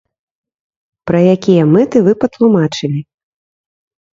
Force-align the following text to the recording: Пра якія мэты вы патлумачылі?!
Пра 1.11 1.19
якія 1.33 1.67
мэты 1.73 1.97
вы 2.07 2.17
патлумачылі?! 2.25 3.01